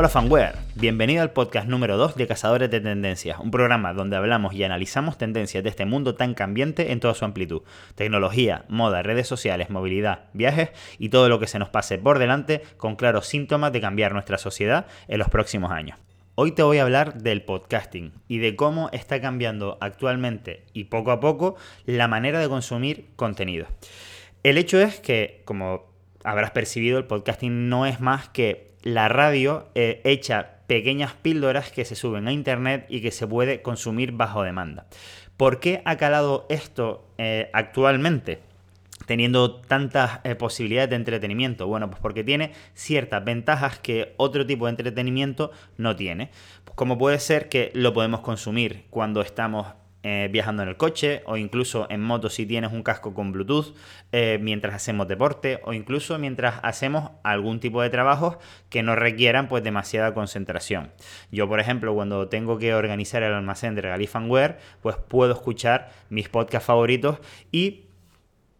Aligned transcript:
Hola 0.00 0.08
fanware, 0.08 0.54
bienvenido 0.76 1.20
al 1.20 1.32
podcast 1.32 1.68
número 1.68 1.98
2 1.98 2.16
de 2.16 2.26
Cazadores 2.26 2.70
de 2.70 2.80
Tendencias, 2.80 3.38
un 3.38 3.50
programa 3.50 3.92
donde 3.92 4.16
hablamos 4.16 4.54
y 4.54 4.64
analizamos 4.64 5.18
tendencias 5.18 5.62
de 5.62 5.68
este 5.68 5.84
mundo 5.84 6.14
tan 6.14 6.32
cambiante 6.32 6.92
en 6.92 7.00
toda 7.00 7.12
su 7.12 7.26
amplitud. 7.26 7.60
Tecnología, 7.96 8.64
moda, 8.70 9.02
redes 9.02 9.28
sociales, 9.28 9.68
movilidad, 9.68 10.30
viajes 10.32 10.70
y 10.98 11.10
todo 11.10 11.28
lo 11.28 11.38
que 11.38 11.46
se 11.46 11.58
nos 11.58 11.68
pase 11.68 11.98
por 11.98 12.18
delante 12.18 12.62
con 12.78 12.96
claros 12.96 13.26
síntomas 13.26 13.72
de 13.72 13.82
cambiar 13.82 14.14
nuestra 14.14 14.38
sociedad 14.38 14.86
en 15.06 15.18
los 15.18 15.28
próximos 15.28 15.70
años. 15.70 15.98
Hoy 16.34 16.52
te 16.52 16.62
voy 16.62 16.78
a 16.78 16.82
hablar 16.84 17.20
del 17.20 17.42
podcasting 17.42 18.14
y 18.26 18.38
de 18.38 18.56
cómo 18.56 18.88
está 18.94 19.20
cambiando 19.20 19.76
actualmente 19.82 20.64
y 20.72 20.84
poco 20.84 21.10
a 21.10 21.20
poco 21.20 21.56
la 21.84 22.08
manera 22.08 22.40
de 22.40 22.48
consumir 22.48 23.10
contenido. 23.16 23.66
El 24.44 24.56
hecho 24.56 24.80
es 24.80 24.98
que, 24.98 25.42
como 25.44 25.90
habrás 26.24 26.52
percibido, 26.52 26.96
el 26.96 27.04
podcasting 27.04 27.68
no 27.68 27.84
es 27.84 28.00
más 28.00 28.30
que 28.30 28.69
la 28.82 29.08
radio 29.08 29.68
eh, 29.74 30.00
echa 30.04 30.58
pequeñas 30.66 31.14
píldoras 31.14 31.72
que 31.72 31.84
se 31.84 31.96
suben 31.96 32.28
a 32.28 32.32
internet 32.32 32.86
y 32.88 33.00
que 33.00 33.10
se 33.10 33.26
puede 33.26 33.62
consumir 33.62 34.12
bajo 34.12 34.42
demanda. 34.42 34.86
¿Por 35.36 35.58
qué 35.58 35.82
ha 35.84 35.96
calado 35.96 36.46
esto 36.48 37.06
eh, 37.18 37.50
actualmente? 37.52 38.40
teniendo 39.06 39.56
tantas 39.56 40.20
eh, 40.22 40.36
posibilidades 40.36 40.90
de 40.90 40.96
entretenimiento? 40.96 41.66
Bueno, 41.66 41.90
pues 41.90 42.00
porque 42.00 42.22
tiene 42.22 42.52
ciertas 42.74 43.24
ventajas 43.24 43.80
que 43.80 44.14
otro 44.18 44.46
tipo 44.46 44.66
de 44.66 44.70
entretenimiento 44.70 45.50
no 45.78 45.96
tiene. 45.96 46.30
como 46.76 46.96
puede 46.96 47.18
ser 47.18 47.48
que 47.48 47.72
lo 47.74 47.92
podemos 47.92 48.20
consumir 48.20 48.84
cuando 48.90 49.20
estamos 49.20 49.66
eh, 50.02 50.28
viajando 50.32 50.62
en 50.62 50.70
el 50.70 50.76
coche 50.78 51.22
o 51.26 51.36
incluso 51.36 51.86
en 51.90 52.00
moto 52.00 52.30
si 52.30 52.46
tienes 52.46 52.72
un 52.72 52.82
casco 52.82 53.12
con 53.12 53.32
Bluetooth 53.32 53.76
eh, 54.12 54.38
mientras 54.40 54.74
hacemos 54.74 55.08
deporte 55.08 55.60
o 55.64 55.74
incluso 55.74 56.18
mientras 56.18 56.54
hacemos 56.62 57.10
algún 57.22 57.60
tipo 57.60 57.82
de 57.82 57.90
trabajos 57.90 58.38
que 58.70 58.82
no 58.82 58.96
requieran 58.96 59.48
pues 59.48 59.62
demasiada 59.62 60.14
concentración. 60.14 60.90
Yo 61.30 61.48
por 61.48 61.60
ejemplo 61.60 61.94
cuando 61.94 62.28
tengo 62.28 62.56
que 62.56 62.72
organizar 62.72 63.22
el 63.22 63.34
almacén 63.34 63.74
de 63.74 63.82
Regalifanware 63.82 64.58
pues 64.80 64.96
puedo 64.96 65.32
escuchar 65.32 65.90
mis 66.08 66.30
podcasts 66.30 66.66
favoritos 66.66 67.18
y 67.52 67.89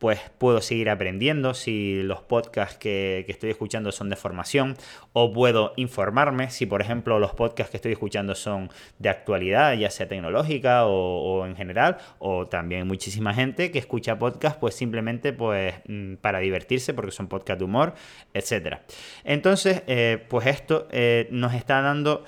pues 0.00 0.18
puedo 0.38 0.62
seguir 0.62 0.88
aprendiendo 0.88 1.52
si 1.52 2.02
los 2.02 2.22
podcasts 2.22 2.78
que, 2.78 3.26
estoy 3.28 3.50
escuchando 3.50 3.92
son 3.92 4.08
de 4.08 4.16
formación 4.16 4.74
o 5.12 5.30
puedo 5.32 5.74
informarme 5.76 6.50
si 6.50 6.64
por 6.64 6.80
ejemplo 6.80 7.18
los 7.18 7.34
podcasts 7.34 7.70
que 7.70 7.76
estoy 7.76 7.92
escuchando 7.92 8.34
son 8.34 8.70
de 8.98 9.10
actualidad, 9.10 9.74
ya 9.74 9.90
sea 9.90 10.08
tecnológica 10.08 10.86
o, 10.86 11.44
en 11.46 11.54
general, 11.54 11.98
o 12.18 12.46
también 12.46 12.86
muchísima 12.86 13.34
gente 13.34 13.70
que 13.70 13.78
escucha 13.78 14.18
podcasts 14.18 14.58
pues 14.58 14.74
simplemente 14.74 15.34
pues 15.34 15.74
mm, 15.86 16.14
para 16.14 16.38
divertirse 16.38 16.94
porque 16.94 17.12
son 17.12 17.28
podcasts 17.28 17.58
de 17.58 17.64
humor, 17.66 17.92
etc. 18.32 18.78
Entonces 19.22 19.82
eh, 19.86 20.24
pues 20.30 20.46
esto 20.46 20.88
eh, 20.90 21.28
nos 21.30 21.52
está 21.52 21.82
dando 21.82 22.24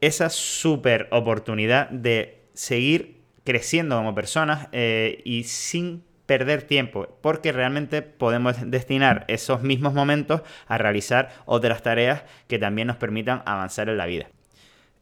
esa 0.00 0.30
súper 0.30 1.08
oportunidad 1.10 1.90
de 1.90 2.44
seguir 2.52 3.16
creciendo 3.42 3.96
como 3.96 4.14
personas 4.14 4.68
eh, 4.70 5.22
y 5.24 5.44
sin 5.44 6.05
perder 6.26 6.62
tiempo, 6.62 7.18
porque 7.22 7.52
realmente 7.52 8.02
podemos 8.02 8.56
destinar 8.70 9.24
esos 9.28 9.62
mismos 9.62 9.94
momentos 9.94 10.42
a 10.66 10.76
realizar 10.78 11.30
otras 11.46 11.82
tareas 11.82 12.24
que 12.48 12.58
también 12.58 12.88
nos 12.88 12.96
permitan 12.96 13.42
avanzar 13.46 13.88
en 13.88 13.96
la 13.96 14.06
vida. 14.06 14.28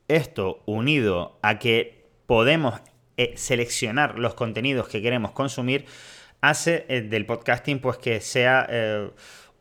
Esto 0.06 0.62
unido 0.66 1.38
a 1.42 1.58
que 1.58 2.04
podemos 2.26 2.80
eh, 3.16 3.32
seleccionar 3.36 4.18
los 4.18 4.34
contenidos 4.34 4.88
que 4.88 5.00
queremos 5.00 5.30
consumir, 5.30 5.86
hace 6.40 6.84
eh, 6.88 7.00
del 7.00 7.26
podcasting 7.26 7.78
pues 7.78 7.96
que 7.96 8.20
sea 8.20 8.66
eh, 8.68 9.10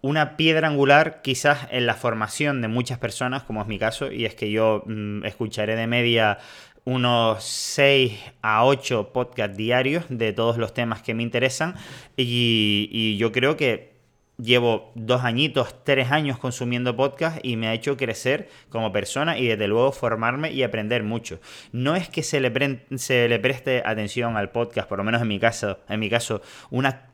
una 0.01 0.35
piedra 0.35 0.67
angular 0.67 1.21
quizás 1.21 1.67
en 1.71 1.85
la 1.85 1.93
formación 1.93 2.61
de 2.61 2.67
muchas 2.67 2.99
personas, 2.99 3.43
como 3.43 3.61
es 3.61 3.67
mi 3.67 3.79
caso, 3.79 4.11
y 4.11 4.25
es 4.25 4.35
que 4.35 4.51
yo 4.51 4.83
mm, 4.85 5.23
escucharé 5.25 5.77
de 5.77 5.87
media 5.87 6.39
unos 6.85 7.43
6 7.43 8.19
a 8.41 8.65
8 8.65 9.11
podcasts 9.13 9.55
diarios 9.55 10.05
de 10.09 10.33
todos 10.33 10.57
los 10.57 10.73
temas 10.73 11.01
que 11.01 11.13
me 11.13 11.23
interesan 11.23 11.75
y, 12.17 13.17
yo 13.17 13.31
creo 13.31 13.55
que 13.55 13.93
llevo 14.37 14.91
dos 14.95 15.23
añitos, 15.23 15.75
tres 15.83 16.11
años 16.11 16.39
consumiendo 16.39 16.95
podcast 16.95 17.37
y 17.43 17.55
me 17.55 17.67
ha 17.67 17.73
hecho 17.73 17.95
crecer 17.95 18.49
como 18.69 18.91
persona 18.91 19.37
y 19.37 19.47
desde 19.47 19.67
luego 19.67 19.91
formarme 19.91 20.51
y 20.51 20.63
aprender 20.63 21.03
mucho. 21.03 21.39
No 21.71 21.95
es 21.95 22.09
que 22.09 22.23
se 22.23 22.41
le, 22.41 22.51
se 22.97 23.29
le 23.29 23.39
preste 23.39 23.83
atención 23.85 24.35
al 24.35 24.49
podcast, 24.49 24.89
por 24.89 24.97
lo 24.97 25.03
menos 25.03 25.21
en 25.21 25.27
mi 25.27 25.39
caso, 25.39 25.79
en 25.87 25.99
mi 25.99 26.09
caso, 26.09 26.41
una 26.71 27.07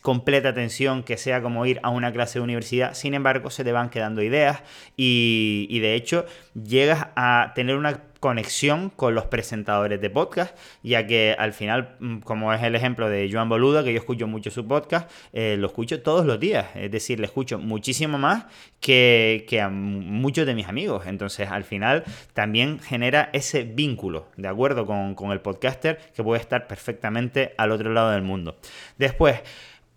completa 0.00 0.48
atención 0.48 1.02
que 1.02 1.18
sea 1.18 1.42
como 1.42 1.66
ir 1.66 1.80
a 1.82 1.90
una 1.90 2.12
clase 2.12 2.38
de 2.38 2.44
universidad, 2.44 2.94
sin 2.94 3.12
embargo 3.12 3.50
se 3.50 3.62
te 3.62 3.72
van 3.72 3.90
quedando 3.90 4.22
ideas 4.22 4.62
y, 4.96 5.66
y 5.68 5.80
de 5.80 5.94
hecho 5.94 6.24
llegas 6.54 7.08
a 7.14 7.52
tener 7.54 7.76
una 7.76 8.13
conexión 8.24 8.88
con 8.88 9.14
los 9.14 9.26
presentadores 9.26 10.00
de 10.00 10.08
podcast, 10.08 10.56
ya 10.82 11.06
que 11.06 11.36
al 11.38 11.52
final, 11.52 11.96
mm, 12.00 12.20
como 12.20 12.54
es 12.54 12.62
el 12.62 12.74
ejemplo 12.74 13.10
de 13.10 13.28
Joan 13.30 13.50
Boluda, 13.50 13.84
que 13.84 13.92
yo 13.92 13.98
escucho 13.98 14.26
mucho 14.26 14.50
su 14.50 14.66
podcast, 14.66 15.10
eh, 15.34 15.56
lo 15.58 15.66
escucho 15.66 16.00
todos 16.00 16.24
los 16.24 16.40
días, 16.40 16.68
es 16.74 16.90
decir, 16.90 17.20
le 17.20 17.26
escucho 17.26 17.58
muchísimo 17.58 18.16
más 18.16 18.46
que, 18.80 19.44
a 19.62 19.68
muchos 19.68 20.46
de 20.46 20.54
mis 20.54 20.68
amigos. 20.68 21.06
Entonces, 21.06 21.50
al 21.50 21.64
final, 21.64 22.02
también 22.32 22.80
genera 22.80 23.28
ese 23.34 23.64
vínculo, 23.64 24.28
¿de 24.38 24.48
acuerdo? 24.48 24.86
Con, 24.86 25.14
con 25.14 25.30
el 25.30 25.42
podcaster 25.42 25.98
que 26.16 26.22
puede 26.22 26.40
estar 26.40 26.66
perfectamente 26.66 27.52
al 27.58 27.72
otro 27.72 27.92
lado 27.92 28.10
del 28.12 28.22
mundo. 28.22 28.56
Después, 28.96 29.42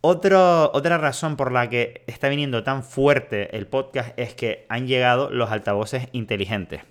otra 0.01 0.97
razón 0.97 1.37
por 1.37 1.53
la 1.53 1.69
que 1.69 2.03
está 2.07 2.27
viniendo 2.27 2.61
tan 2.65 2.83
fuerte 2.83 3.55
el 3.55 3.67
podcast 3.67 4.19
es 4.19 4.35
que 4.35 4.65
han 4.67 4.85
llegado 4.85 5.29
los 5.29 5.49
altavoces 5.49 6.09
inteligentes. 6.11 6.81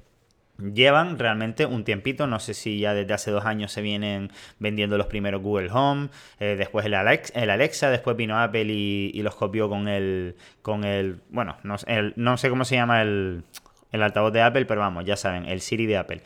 Llevan 0.59 1.19
realmente 1.19 1.67
un 1.67 1.85
tiempito, 1.85 2.27
no 2.27 2.41
sé 2.41 2.55
si 2.55 2.79
ya 2.79 2.95
desde 2.95 3.13
hace 3.13 3.31
dos 3.31 3.45
años 3.45 3.73
se 3.73 3.83
vienen 3.83 4.31
vendiendo 4.59 4.97
los 4.97 5.07
primeros 5.07 5.43
Google 5.43 5.71
Home, 5.71 6.09
eh, 6.41 6.57
después 6.57 6.87
el 6.87 6.95
Alexa, 6.95 7.39
el 7.41 7.51
Alexa, 7.51 7.91
después 7.91 8.17
vino 8.17 8.39
Apple 8.39 8.65
y, 8.65 9.23
los 9.23 9.35
copió 9.35 9.69
con 9.69 9.89
el, 9.89 10.37
con 10.63 10.85
el, 10.85 11.21
bueno, 11.29 11.57
no, 11.63 11.77
no 12.17 12.37
sé 12.37 12.49
cómo 12.49 12.65
se 12.65 12.77
llama 12.77 13.03
el, 13.03 13.43
el, 13.93 14.03
altavoz 14.03 14.33
de 14.33 14.43
Apple, 14.43 14.65
pero 14.65 14.81
vamos, 14.81 15.05
ya 15.05 15.17
saben, 15.17 15.45
el 15.47 15.61
Siri 15.61 15.87
de 15.87 15.99
Apple. 15.99 16.23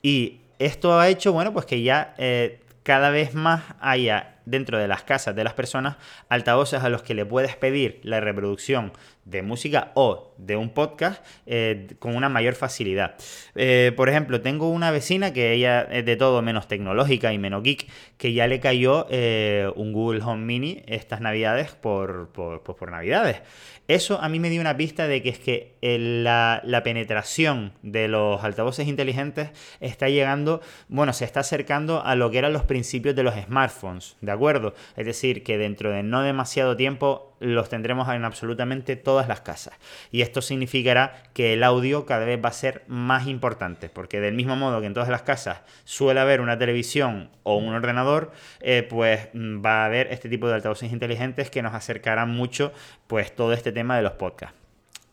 Y 0.00 0.40
esto 0.58 0.98
ha 0.98 1.08
hecho, 1.08 1.32
bueno, 1.32 1.52
pues 1.52 1.66
que 1.66 1.82
ya 1.82 2.14
eh, 2.16 2.60
cada 2.84 3.10
vez 3.10 3.34
más 3.34 3.62
haya 3.80 4.33
dentro 4.44 4.78
de 4.78 4.88
las 4.88 5.02
casas 5.02 5.34
de 5.34 5.44
las 5.44 5.54
personas 5.54 5.96
altavoces 6.28 6.82
a 6.82 6.88
los 6.88 7.02
que 7.02 7.14
le 7.14 7.24
puedes 7.26 7.56
pedir 7.56 8.00
la 8.02 8.20
reproducción 8.20 8.92
de 9.24 9.42
música 9.42 9.92
o 9.94 10.34
de 10.36 10.56
un 10.56 10.70
podcast 10.70 11.24
eh, 11.46 11.88
con 11.98 12.14
una 12.14 12.28
mayor 12.28 12.54
facilidad. 12.54 13.14
Eh, 13.54 13.92
por 13.96 14.08
ejemplo, 14.08 14.40
tengo 14.40 14.68
una 14.68 14.90
vecina 14.90 15.32
que 15.32 15.52
ella 15.52 15.82
es 15.82 16.04
de 16.04 16.16
todo 16.16 16.42
menos 16.42 16.68
tecnológica 16.68 17.32
y 17.32 17.38
menos 17.38 17.62
geek, 17.62 17.88
que 18.18 18.32
ya 18.32 18.46
le 18.46 18.60
cayó 18.60 19.06
eh, 19.10 19.70
un 19.76 19.92
Google 19.92 20.22
Home 20.22 20.44
Mini 20.44 20.82
estas 20.86 21.20
navidades 21.20 21.72
por, 21.72 22.30
pues 22.32 22.60
por, 22.60 22.90
navidades. 22.90 23.40
Eso 23.86 24.20
a 24.20 24.28
mí 24.28 24.40
me 24.40 24.50
dio 24.50 24.60
una 24.60 24.76
pista 24.76 25.06
de 25.08 25.22
que 25.22 25.28
es 25.28 25.38
que 25.38 25.74
la, 25.82 26.62
penetración 26.84 27.72
de 27.82 28.08
los 28.08 28.42
altavoces 28.42 28.88
inteligentes 28.88 29.50
está 29.80 30.08
llegando, 30.08 30.60
bueno, 30.88 31.12
se 31.12 31.24
está 31.24 31.40
acercando 31.40 32.02
a 32.04 32.14
lo 32.14 32.30
que 32.30 32.38
eran 32.38 32.52
los 32.52 32.64
principios 32.64 33.14
de 33.14 33.22
los 33.22 33.34
smartphones, 33.34 34.16
¿de 34.20 34.32
acuerdo? 34.34 34.74
Es 34.96 35.06
decir, 35.06 35.42
que 35.42 35.58
dentro 35.58 35.90
de 35.90 36.02
no 36.02 36.22
demasiado 36.22 36.76
tiempo 36.76 37.34
los 37.40 37.68
tendremos 37.68 38.08
en 38.08 38.24
absolutamente 38.24 38.96
todas 38.96 39.28
las 39.28 39.40
casas. 39.40 39.74
Y 40.10 40.22
esto 40.22 40.42
significará 40.42 41.22
que 41.32 41.52
el 41.52 41.62
audio 41.62 42.06
cada 42.06 42.24
vez 42.24 42.42
va 42.42 42.48
a 42.48 42.52
ser 42.52 42.84
más 42.86 43.26
importante, 43.26 43.88
porque 43.88 44.20
del 44.20 44.34
mismo 44.34 44.56
modo 44.56 44.80
que 44.80 44.86
en 44.86 44.94
todas 44.94 45.08
las 45.08 45.22
casas 45.22 45.62
suele 45.84 46.20
haber 46.20 46.40
una 46.40 46.58
televisión 46.58 47.30
o 47.42 47.56
un 47.56 47.74
ordenador, 47.74 48.32
eh, 48.60 48.86
pues 48.88 49.28
mm, 49.34 49.64
va 49.64 49.82
a 49.82 49.86
haber 49.86 50.12
este 50.12 50.28
tipo 50.28 50.48
de 50.48 50.54
altavoces 50.54 50.92
inteligentes 50.92 51.50
que 51.50 51.62
nos 51.62 51.74
acercarán 51.74 52.30
mucho 52.30 52.72
pues 53.06 53.34
todo 53.34 53.52
este 53.52 53.72
tema 53.72 53.96
de 53.96 54.02
los 54.02 54.12
podcasts. 54.12 54.63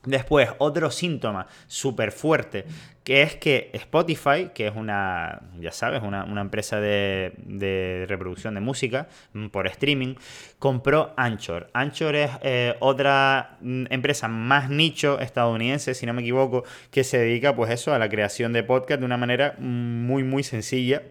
Después, 0.03 0.49
otro 0.57 0.89
síntoma 0.89 1.45
súper 1.67 2.11
fuerte, 2.11 2.65
que 3.03 3.21
es 3.21 3.35
que 3.35 3.69
Spotify, 3.73 4.49
que 4.53 4.65
es 4.67 4.75
una, 4.75 5.41
ya 5.59 5.71
sabes, 5.71 6.01
una, 6.01 6.41
empresa 6.41 6.79
de, 6.79 8.05
reproducción 8.07 8.55
de 8.55 8.61
música 8.61 9.07
mm, 9.33 9.47
por 9.47 9.67
streaming, 9.67 10.15
compró 10.57 11.13
Anchor. 11.17 11.69
Anchor 11.73 12.15
es 12.15 12.31
eh, 12.41 12.75
otra 12.79 13.57
mm, 13.61 13.85
empresa 13.91 14.27
más 14.27 14.71
nicho 14.71 15.19
estadounidense, 15.19 15.93
si 15.93 16.07
no 16.07 16.13
me 16.13 16.21
equivoco, 16.21 16.63
que 16.89 17.03
se 17.03 17.19
dedica 17.19 17.55
pues 17.55 17.69
eso, 17.71 17.93
a 17.93 17.99
la 17.99 18.09
creación 18.09 18.53
de 18.53 18.63
podcast 18.63 19.01
de 19.01 19.05
una 19.05 19.17
manera 19.17 19.55
muy, 19.59 20.23
muy 20.23 20.43
sencilla 20.43 21.03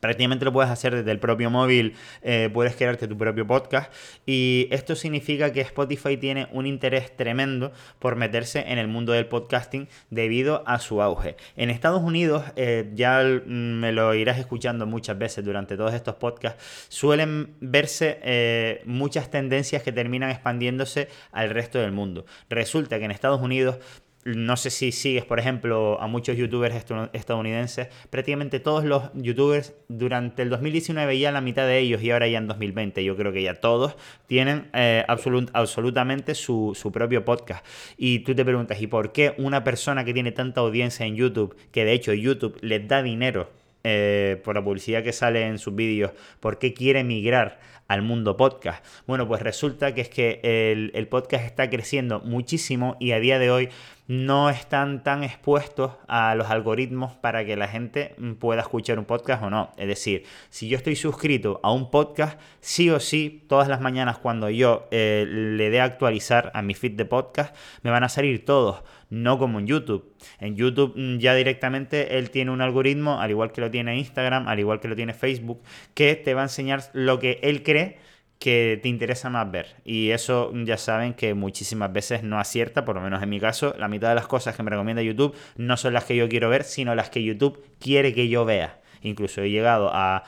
Prácticamente 0.00 0.44
lo 0.44 0.52
puedes 0.52 0.70
hacer 0.70 0.94
desde 0.94 1.10
el 1.10 1.18
propio 1.18 1.50
móvil, 1.50 1.94
eh, 2.22 2.50
puedes 2.52 2.76
crearte 2.76 3.08
tu 3.08 3.16
propio 3.16 3.46
podcast 3.46 3.92
y 4.24 4.68
esto 4.70 4.94
significa 4.94 5.52
que 5.52 5.60
Spotify 5.60 6.16
tiene 6.16 6.48
un 6.52 6.66
interés 6.66 7.14
tremendo 7.16 7.72
por 7.98 8.16
meterse 8.16 8.64
en 8.68 8.78
el 8.78 8.88
mundo 8.88 9.12
del 9.12 9.26
podcasting 9.26 9.88
debido 10.10 10.62
a 10.66 10.78
su 10.78 11.02
auge. 11.02 11.36
En 11.56 11.70
Estados 11.70 12.02
Unidos, 12.02 12.44
eh, 12.56 12.90
ya 12.94 13.22
me 13.22 13.92
lo 13.92 14.14
irás 14.14 14.38
escuchando 14.38 14.86
muchas 14.86 15.18
veces 15.18 15.44
durante 15.44 15.76
todos 15.76 15.94
estos 15.94 16.16
podcasts, 16.16 16.86
suelen 16.88 17.54
verse 17.60 18.18
eh, 18.22 18.82
muchas 18.84 19.30
tendencias 19.30 19.82
que 19.82 19.92
terminan 19.92 20.30
expandiéndose 20.30 21.08
al 21.32 21.50
resto 21.50 21.78
del 21.78 21.92
mundo. 21.92 22.26
Resulta 22.48 22.98
que 22.98 23.04
en 23.04 23.10
Estados 23.10 23.40
Unidos 23.40 23.78
no 24.26 24.56
sé 24.56 24.70
si 24.70 24.90
sigues, 24.90 25.24
por 25.24 25.38
ejemplo, 25.38 26.00
a 26.00 26.08
muchos 26.08 26.36
youtubers 26.36 26.74
estadounidenses, 27.12 27.88
prácticamente 28.10 28.58
todos 28.58 28.84
los 28.84 29.04
youtubers 29.14 29.74
durante 29.88 30.42
el 30.42 30.50
2019 30.50 31.18
ya 31.18 31.30
la 31.30 31.40
mitad 31.40 31.66
de 31.66 31.78
ellos 31.78 32.02
y 32.02 32.10
ahora 32.10 32.26
ya 32.26 32.38
en 32.38 32.48
2020, 32.48 33.04
yo 33.04 33.16
creo 33.16 33.32
que 33.32 33.42
ya 33.42 33.54
todos 33.54 33.96
tienen 34.26 34.68
eh, 34.74 35.04
absolutamente 35.06 36.34
su, 36.34 36.72
su 36.74 36.90
propio 36.90 37.24
podcast. 37.24 37.64
Y 37.96 38.20
tú 38.20 38.34
te 38.34 38.44
preguntas, 38.44 38.80
¿y 38.80 38.88
por 38.88 39.12
qué 39.12 39.34
una 39.38 39.62
persona 39.62 40.04
que 40.04 40.12
tiene 40.12 40.32
tanta 40.32 40.60
audiencia 40.60 41.06
en 41.06 41.14
YouTube, 41.14 41.56
que 41.70 41.84
de 41.84 41.92
hecho 41.92 42.12
YouTube 42.12 42.58
les 42.62 42.86
da 42.88 43.02
dinero 43.02 43.48
eh, 43.88 44.40
por 44.42 44.56
la 44.56 44.64
publicidad 44.64 45.04
que 45.04 45.12
sale 45.12 45.46
en 45.46 45.60
sus 45.60 45.72
vídeos, 45.76 46.10
¿por 46.40 46.58
qué 46.58 46.74
quiere 46.74 47.04
migrar 47.04 47.60
al 47.86 48.02
mundo 48.02 48.36
podcast? 48.36 48.84
Bueno, 49.06 49.28
pues 49.28 49.40
resulta 49.42 49.94
que 49.94 50.00
es 50.00 50.08
que 50.08 50.40
el, 50.42 50.90
el 50.92 51.06
podcast 51.06 51.44
está 51.44 51.70
creciendo 51.70 52.18
muchísimo 52.18 52.96
y 52.98 53.12
a 53.12 53.20
día 53.20 53.38
de 53.38 53.52
hoy 53.52 53.68
no 54.08 54.50
están 54.50 55.02
tan 55.02 55.24
expuestos 55.24 55.92
a 56.06 56.34
los 56.34 56.48
algoritmos 56.48 57.14
para 57.14 57.44
que 57.44 57.56
la 57.56 57.66
gente 57.66 58.14
pueda 58.38 58.62
escuchar 58.62 58.98
un 58.98 59.04
podcast 59.04 59.42
o 59.42 59.50
no. 59.50 59.72
Es 59.76 59.88
decir, 59.88 60.24
si 60.48 60.68
yo 60.68 60.76
estoy 60.76 60.96
suscrito 60.96 61.60
a 61.62 61.72
un 61.72 61.90
podcast, 61.90 62.40
sí 62.60 62.88
o 62.90 63.00
sí, 63.00 63.44
todas 63.48 63.68
las 63.68 63.80
mañanas 63.80 64.18
cuando 64.18 64.48
yo 64.48 64.86
eh, 64.90 65.26
le 65.28 65.70
dé 65.70 65.80
actualizar 65.80 66.52
a 66.54 66.62
mi 66.62 66.74
feed 66.74 66.92
de 66.92 67.04
podcast, 67.04 67.56
me 67.82 67.90
van 67.90 68.04
a 68.04 68.08
salir 68.08 68.44
todos, 68.44 68.82
no 69.10 69.38
como 69.38 69.58
en 69.58 69.66
YouTube. 69.66 70.12
En 70.38 70.56
YouTube 70.56 70.92
mm, 70.96 71.18
ya 71.18 71.34
directamente 71.34 72.18
él 72.18 72.30
tiene 72.30 72.52
un 72.52 72.60
algoritmo, 72.60 73.20
al 73.20 73.30
igual 73.30 73.50
que 73.50 73.60
lo 73.60 73.70
tiene 73.70 73.98
Instagram, 73.98 74.46
al 74.46 74.60
igual 74.60 74.80
que 74.80 74.88
lo 74.88 74.94
tiene 74.94 75.14
Facebook, 75.14 75.62
que 75.94 76.14
te 76.14 76.34
va 76.34 76.42
a 76.42 76.44
enseñar 76.44 76.82
lo 76.92 77.18
que 77.18 77.40
él 77.42 77.62
cree 77.62 77.98
que 78.38 78.78
te 78.82 78.88
interesa 78.88 79.30
más 79.30 79.50
ver. 79.50 79.76
Y 79.84 80.10
eso 80.10 80.52
ya 80.64 80.76
saben 80.76 81.14
que 81.14 81.34
muchísimas 81.34 81.92
veces 81.92 82.22
no 82.22 82.38
acierta, 82.38 82.84
por 82.84 82.96
lo 82.96 83.02
menos 83.02 83.22
en 83.22 83.28
mi 83.28 83.40
caso, 83.40 83.74
la 83.78 83.88
mitad 83.88 84.10
de 84.10 84.14
las 84.14 84.26
cosas 84.26 84.56
que 84.56 84.62
me 84.62 84.70
recomienda 84.70 85.02
YouTube 85.02 85.34
no 85.56 85.76
son 85.76 85.94
las 85.94 86.04
que 86.04 86.16
yo 86.16 86.28
quiero 86.28 86.48
ver, 86.48 86.64
sino 86.64 86.94
las 86.94 87.10
que 87.10 87.22
YouTube 87.22 87.62
quiere 87.78 88.14
que 88.14 88.28
yo 88.28 88.44
vea. 88.44 88.80
Incluso 89.02 89.42
he 89.42 89.50
llegado 89.50 89.90
a, 89.92 90.24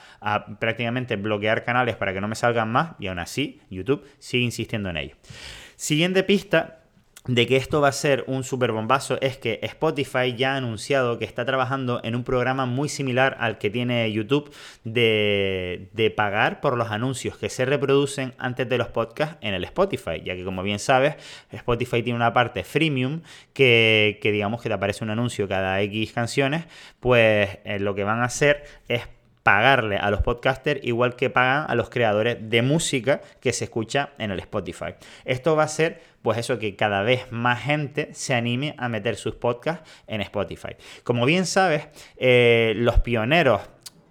prácticamente 0.59 1.15
bloquear 1.15 1.63
canales 1.63 1.95
para 1.95 2.13
que 2.13 2.21
no 2.21 2.27
me 2.27 2.35
salgan 2.35 2.71
más 2.71 2.91
y 2.99 3.07
aún 3.07 3.19
así 3.19 3.61
YouTube 3.69 4.05
sigue 4.19 4.43
insistiendo 4.43 4.89
en 4.89 4.97
ello. 4.97 5.15
Siguiente 5.75 6.23
pista 6.23 6.78
de 7.27 7.45
que 7.47 7.57
esto 7.57 7.81
va 7.81 7.89
a 7.89 7.93
ser 7.93 8.23
un 8.27 8.43
super 8.43 8.71
bombazo 8.71 9.17
es 9.21 9.37
que 9.37 9.59
Spotify 9.61 10.35
ya 10.35 10.53
ha 10.53 10.57
anunciado 10.57 11.19
que 11.19 11.25
está 11.25 11.45
trabajando 11.45 11.99
en 12.03 12.15
un 12.15 12.23
programa 12.23 12.65
muy 12.65 12.87
similar 12.87 13.35
al 13.39 13.57
que 13.57 13.69
tiene 13.69 14.11
YouTube 14.11 14.51
de, 14.83 15.89
de, 15.93 16.11
pagar 16.11 16.61
por 16.61 16.77
los 16.77 16.89
anuncios 16.89 17.37
que 17.37 17.49
se 17.49 17.65
reproducen 17.65 18.33
antes 18.37 18.67
de 18.69 18.77
los 18.77 18.87
podcasts 18.87 19.37
en 19.41 19.53
el 19.53 19.63
Spotify, 19.65 20.21
ya 20.23 20.35
que 20.35 20.45
como 20.45 20.63
bien 20.63 20.79
sabes, 20.79 21.15
Spotify 21.51 22.01
tiene 22.01 22.15
una 22.15 22.33
parte 22.33 22.63
freemium 22.63 23.21
que, 23.53 24.17
que 24.21 24.31
digamos 24.31 24.61
que 24.61 24.69
te 24.69 24.75
aparece 24.75 25.03
un 25.03 25.09
anuncio 25.09 25.47
cada 25.47 25.81
X 25.81 26.13
canciones, 26.13 26.65
pues 26.99 27.59
eh, 27.65 27.79
lo 27.79 27.95
que 27.95 28.05
van 28.05 28.21
a 28.21 28.25
hacer 28.25 28.63
es 28.87 29.03
pagarle 29.49 29.97
a 29.97 30.11
los 30.11 30.21
podcasters 30.21 30.79
igual 30.83 31.15
que 31.15 31.31
pagan 31.31 31.65
a 31.67 31.73
los 31.73 31.89
creadores 31.89 32.37
de 32.39 32.61
música 32.61 33.19
que 33.39 33.51
se 33.51 33.63
escucha 33.63 34.11
en 34.19 34.29
el 34.29 34.37
Spotify. 34.41 34.93
Esto 35.25 35.55
va 35.55 35.63
a 35.63 35.67
ser 35.67 36.03
pues 36.21 36.37
eso 36.37 36.59
que 36.59 36.75
cada 36.75 37.01
vez 37.01 37.31
más 37.31 37.63
gente 37.63 38.09
se 38.13 38.35
anime 38.35 38.75
a 38.77 38.89
meter 38.89 39.15
sus 39.15 39.33
podcasts 39.33 39.89
en 40.05 40.21
Spotify. 40.21 40.75
Como 41.03 41.25
bien 41.25 41.47
sabes, 41.47 41.87
eh, 42.17 42.73
los 42.75 42.99
pioneros, 42.99 43.61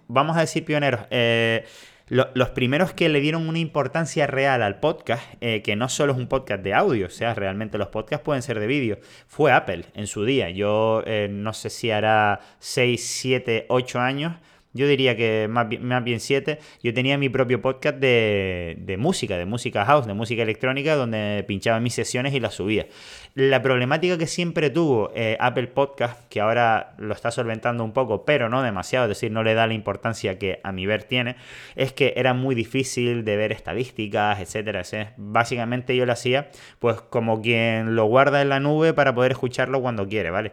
vamos 0.09 0.35
a 0.35 0.41
decir 0.41 0.65
pioneros, 0.65 1.03
eh, 1.09 1.63
los 2.09 2.49
primeros 2.49 2.91
que 2.91 3.07
le 3.07 3.21
dieron 3.21 3.47
una 3.47 3.59
importancia 3.59 4.27
real 4.27 4.61
al 4.61 4.81
podcast, 4.81 5.23
eh, 5.39 5.61
que 5.61 5.77
no 5.77 5.87
solo 5.87 6.11
es 6.11 6.17
un 6.17 6.27
podcast 6.27 6.61
de 6.63 6.73
audio, 6.73 7.07
o 7.07 7.11
sea, 7.11 7.33
realmente 7.33 7.77
los 7.77 7.87
podcasts 7.87 8.25
pueden 8.25 8.41
ser 8.41 8.59
de 8.59 8.67
vídeo, 8.67 8.99
fue 9.25 9.53
Apple 9.53 9.85
en 9.93 10.07
su 10.07 10.25
día. 10.25 10.49
Yo 10.49 11.01
no 11.29 11.53
sé 11.53 11.69
si 11.69 11.91
hará 11.91 12.41
6, 12.59 13.01
7, 13.01 13.67
8 13.69 13.99
años 14.01 14.33
yo 14.73 14.87
diría 14.87 15.15
que 15.15 15.47
más 15.49 15.67
bien, 15.67 15.85
más 15.85 16.03
siete. 16.19 16.59
Yo 16.83 16.93
tenía 16.93 17.17
mi 17.17 17.29
propio 17.29 17.61
podcast 17.61 17.97
de, 17.97 18.77
de, 18.79 18.97
música, 18.97 19.37
de 19.37 19.45
música 19.45 19.83
house, 19.85 20.05
de 20.05 20.13
música 20.13 20.43
electrónica, 20.43 20.95
donde 20.95 21.43
pinchaba 21.47 21.79
mis 21.79 21.93
sesiones 21.93 22.33
y 22.33 22.39
las 22.39 22.53
subía. 22.53 22.87
La 23.33 23.61
problemática 23.61 24.17
que 24.17 24.27
siempre 24.27 24.69
tuvo 24.69 25.11
eh, 25.15 25.37
Apple 25.39 25.67
Podcast, 25.67 26.27
que 26.29 26.41
ahora 26.41 26.93
lo 26.97 27.13
está 27.13 27.31
solventando 27.31 27.83
un 27.83 27.93
poco, 27.93 28.25
pero 28.25 28.49
no 28.49 28.61
demasiado, 28.61 29.05
es 29.05 29.09
decir, 29.09 29.31
no 29.31 29.43
le 29.43 29.53
da 29.53 29.65
la 29.65 29.73
importancia 29.73 30.37
que 30.37 30.59
a 30.63 30.71
mi 30.71 30.85
ver 30.85 31.03
tiene, 31.03 31.35
es 31.75 31.93
que 31.93 32.13
era 32.15 32.33
muy 32.33 32.53
difícil 32.53 33.23
de 33.23 33.37
ver 33.37 33.51
estadísticas, 33.51 34.39
etcétera. 34.39 34.83
Básicamente 35.17 35.95
yo 35.95 36.05
lo 36.05 36.13
hacía 36.13 36.49
pues 36.79 37.01
como 37.01 37.41
quien 37.41 37.95
lo 37.95 38.05
guarda 38.05 38.41
en 38.41 38.49
la 38.49 38.59
nube 38.59 38.93
para 38.93 39.15
poder 39.15 39.31
escucharlo 39.31 39.81
cuando 39.81 40.07
quiere, 40.07 40.29
¿vale? 40.29 40.51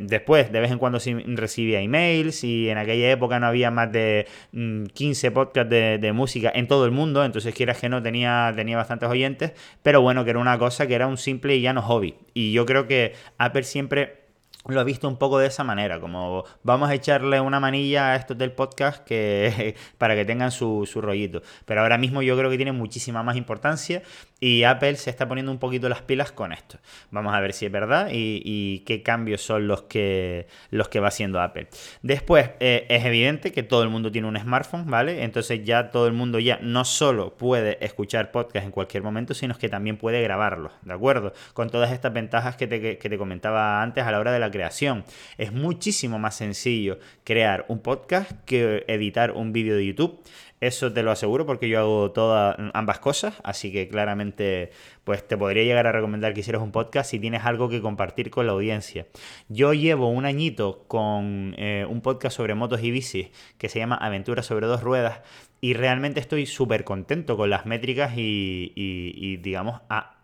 Después, 0.00 0.52
de 0.52 0.60
vez 0.60 0.70
en 0.70 0.78
cuando 0.78 0.98
recibía 1.26 1.80
emails 1.80 2.44
y 2.44 2.68
en 2.68 2.78
aquella 2.78 3.10
época 3.10 3.40
no 3.40 3.46
había 3.46 3.55
había 3.56 3.70
más 3.70 3.90
de 3.90 4.26
15 4.52 5.30
mm, 5.30 5.32
podcasts 5.32 5.70
de, 5.70 6.12
música 6.12 6.52
en 6.54 6.68
todo 6.68 6.84
el 6.84 6.92
mundo, 6.92 7.24
entonces 7.24 7.54
quieras 7.54 7.78
que 7.78 7.88
no 7.88 8.02
tenía, 8.02 8.52
tenía 8.54 8.76
bastantes 8.76 9.08
oyentes, 9.08 9.52
pero 9.82 10.00
bueno, 10.00 10.24
que 10.24 10.30
era 10.30 10.38
una 10.38 10.58
cosa 10.58 10.86
que 10.86 10.94
era 10.94 11.06
un 11.06 11.16
simple 11.16 11.56
y 11.56 11.62
llano 11.62 11.82
hobby. 11.82 12.14
Y 12.34 12.52
yo 12.52 12.66
creo 12.66 12.86
que 12.86 13.14
Apple 13.38 13.64
siempre 13.64 14.25
lo 14.68 14.80
ha 14.80 14.84
visto 14.84 15.08
un 15.08 15.16
poco 15.16 15.38
de 15.38 15.46
esa 15.46 15.64
manera, 15.64 16.00
como 16.00 16.44
vamos 16.62 16.90
a 16.90 16.94
echarle 16.94 17.40
una 17.40 17.60
manilla 17.60 18.12
a 18.12 18.16
estos 18.16 18.36
del 18.36 18.52
podcast 18.52 19.04
que, 19.04 19.76
para 19.98 20.14
que 20.14 20.24
tengan 20.24 20.50
su, 20.50 20.88
su 20.90 21.00
rollito. 21.00 21.42
Pero 21.64 21.82
ahora 21.82 21.98
mismo 21.98 22.22
yo 22.22 22.36
creo 22.36 22.50
que 22.50 22.56
tiene 22.56 22.72
muchísima 22.72 23.22
más 23.22 23.36
importancia 23.36 24.02
y 24.38 24.64
Apple 24.64 24.96
se 24.96 25.10
está 25.10 25.26
poniendo 25.26 25.50
un 25.50 25.58
poquito 25.58 25.88
las 25.88 26.02
pilas 26.02 26.30
con 26.30 26.52
esto. 26.52 26.78
Vamos 27.10 27.34
a 27.34 27.40
ver 27.40 27.52
si 27.52 27.66
es 27.66 27.72
verdad 27.72 28.08
y, 28.12 28.80
qué 28.86 29.02
cambios 29.02 29.40
son 29.40 29.66
los 29.66 29.82
que, 29.82 30.46
los 30.70 30.88
que 30.88 31.00
va 31.00 31.08
haciendo 31.08 31.40
Apple. 31.40 31.68
Después, 32.02 32.50
eh, 32.60 32.86
es 32.88 33.04
evidente 33.04 33.52
que 33.52 33.62
todo 33.62 33.82
el 33.82 33.88
mundo 33.88 34.12
tiene 34.12 34.28
un 34.28 34.38
smartphone, 34.38 34.90
¿vale? 34.90 35.24
Entonces 35.24 35.64
ya 35.64 35.90
todo 35.90 36.06
el 36.06 36.12
mundo 36.12 36.38
ya 36.38 36.58
no 36.60 36.84
solo 36.84 37.36
puede 37.36 37.84
escuchar 37.84 38.30
podcast 38.30 38.66
en 38.66 38.72
cualquier 38.72 39.02
momento, 39.02 39.34
sino 39.34 39.56
que 39.56 39.68
también 39.68 39.96
puede 39.96 40.22
grabarlos, 40.22 40.72
¿de 40.82 40.92
acuerdo? 40.92 41.32
Con 41.54 41.70
todas 41.70 41.92
estas 41.92 42.12
ventajas 42.12 42.56
que 42.56 42.66
te, 42.66 42.98
que 42.98 43.08
te 43.08 43.18
comentaba 43.18 43.82
antes 43.82 44.04
a 44.04 44.12
la 44.12 44.20
hora 44.20 44.32
de 44.32 44.38
la 44.38 44.50
creación. 44.56 45.04
Es 45.38 45.52
muchísimo 45.52 46.18
más 46.18 46.34
sencillo 46.36 46.98
crear 47.24 47.66
un 47.68 47.80
podcast 47.80 48.32
que 48.44 48.84
editar 48.88 49.32
un 49.32 49.52
vídeo 49.52 49.76
de 49.76 49.86
YouTube. 49.86 50.20
Eso 50.60 50.90
te 50.90 51.02
lo 51.02 51.10
aseguro 51.10 51.44
porque 51.44 51.68
yo 51.68 51.78
hago 51.80 52.12
todas 52.12 52.56
ambas 52.72 52.98
cosas, 52.98 53.34
así 53.44 53.70
que 53.70 53.88
claramente 53.88 54.70
pues 55.04 55.26
te 55.28 55.36
podría 55.36 55.64
llegar 55.64 55.86
a 55.86 55.92
recomendar 55.92 56.32
que 56.32 56.40
hicieras 56.40 56.62
un 56.62 56.72
podcast 56.72 57.10
si 57.10 57.20
tienes 57.20 57.44
algo 57.44 57.68
que 57.68 57.82
compartir 57.82 58.30
con 58.30 58.46
la 58.46 58.52
audiencia. 58.52 59.06
Yo 59.48 59.74
llevo 59.74 60.08
un 60.08 60.24
añito 60.24 60.84
con 60.88 61.54
eh, 61.58 61.86
un 61.88 62.00
podcast 62.00 62.38
sobre 62.38 62.54
motos 62.54 62.82
y 62.82 62.90
bicis 62.90 63.28
que 63.58 63.68
se 63.68 63.78
llama 63.78 63.96
Aventuras 63.96 64.46
sobre 64.46 64.66
dos 64.66 64.82
ruedas 64.82 65.20
y 65.60 65.74
realmente 65.74 66.20
estoy 66.20 66.46
súper 66.46 66.84
contento 66.84 67.36
con 67.36 67.50
las 67.50 67.66
métricas 67.66 68.12
y, 68.16 69.38
digamos 69.42 69.82
a, 69.90 70.16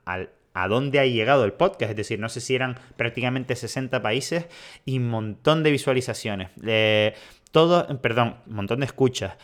dónde 0.55 1.01
ha 1.01 1.07
llegado 1.07 1.45
el 1.45 1.53
podcast. 1.53 1.91
Es 1.91 1.97
decir, 1.97 2.19
no 2.19 2.29
sé 2.29 2.41
si 2.41 2.55
eran 2.55 2.79
prácticamente 2.97 3.57
60 3.57 4.03
países 4.03 4.47
y 4.85 4.99
un 4.99 5.09
montón 5.09 5.63
de 5.63 5.71
visualizaciones. 5.71 6.51
Eh, 6.65 7.15
todo, 7.51 8.01
perdón, 8.01 8.37
un 8.47 8.55
montón 8.57 8.81
de 8.81 8.87
escuchas. 8.87 9.37